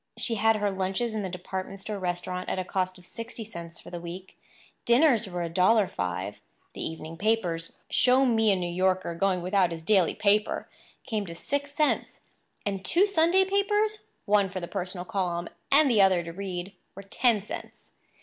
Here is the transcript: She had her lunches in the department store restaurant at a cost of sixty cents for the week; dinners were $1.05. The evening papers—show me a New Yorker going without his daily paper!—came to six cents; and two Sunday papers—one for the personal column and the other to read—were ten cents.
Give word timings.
She 0.17 0.33
had 0.33 0.55
her 0.55 0.71
lunches 0.71 1.13
in 1.13 1.21
the 1.21 1.29
department 1.29 1.79
store 1.79 1.99
restaurant 1.99 2.49
at 2.49 2.57
a 2.57 2.65
cost 2.65 2.97
of 2.97 3.05
sixty 3.05 3.43
cents 3.43 3.79
for 3.79 3.91
the 3.91 3.99
week; 4.01 4.35
dinners 4.83 5.27
were 5.27 5.47
$1.05. 5.47 6.39
The 6.73 6.83
evening 6.83 7.17
papers—show 7.17 8.25
me 8.25 8.51
a 8.51 8.55
New 8.55 8.65
Yorker 8.67 9.13
going 9.13 9.43
without 9.43 9.69
his 9.69 9.83
daily 9.83 10.15
paper!—came 10.15 11.27
to 11.27 11.35
six 11.35 11.73
cents; 11.73 12.21
and 12.65 12.83
two 12.83 13.05
Sunday 13.05 13.45
papers—one 13.45 14.49
for 14.49 14.59
the 14.59 14.67
personal 14.67 15.05
column 15.05 15.49
and 15.71 15.87
the 15.87 16.01
other 16.01 16.23
to 16.23 16.33
read—were 16.33 17.03
ten 17.03 17.45
cents. 17.45 17.89